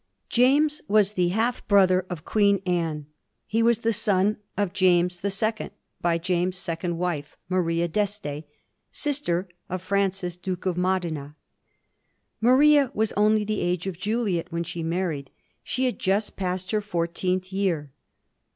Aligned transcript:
James 0.29 0.81
was 0.87 1.11
the 1.13 1.29
step 1.31 1.57
brother 1.67 2.07
of 2.09 2.21
1*^' 2.21 2.25
Queen 2.25 2.59
Anne. 2.65 3.05
He 3.45 3.61
was 3.61 3.81
the 3.85 3.93
son 3.93 4.37
of 4.57 4.73
James 4.73 5.19
the 5.19 5.29
Second, 5.29 5.69
by 6.01 6.17
James's 6.17 6.59
second 6.59 6.97
wife, 6.97 7.37
Maria 7.47 7.87
D'Este, 7.87 8.45
sister 8.91 9.47
to 9.69 9.77
Francis, 9.77 10.37
Duke 10.37 10.65
of 10.65 10.75
Modena. 10.75 11.35
Maria 12.39 12.89
was 12.95 13.13
only 13.13 13.43
the 13.43 13.61
age 13.61 13.85
of 13.85 13.99
Juliet 13.99 14.51
when 14.51 14.63
she 14.63 14.81
married; 14.81 15.29
she 15.61 15.85
had 15.85 15.99
just 15.99 16.35
passed 16.35 16.71
her 16.71 16.81
fourteenth 16.81 17.53
year. 17.53 17.91